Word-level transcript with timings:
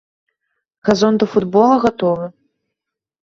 Газон 0.87 1.19
да 1.23 1.27
футбола 1.33 1.75
гатовы. 1.83 2.27